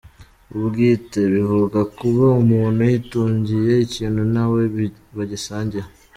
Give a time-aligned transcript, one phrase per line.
[0.55, 4.61] Ubwiîte: bivuga kuba umuntu yitungiye ikintu nta we
[5.17, 5.85] bagisangiye.